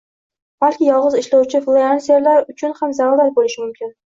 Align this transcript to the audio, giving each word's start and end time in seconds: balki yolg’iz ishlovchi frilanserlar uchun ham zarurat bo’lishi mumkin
balki 0.63 0.87
yolg’iz 0.87 1.17
ishlovchi 1.19 1.61
frilanserlar 1.67 2.51
uchun 2.55 2.77
ham 2.81 2.99
zarurat 3.03 3.33
bo’lishi 3.39 3.65
mumkin 3.67 3.97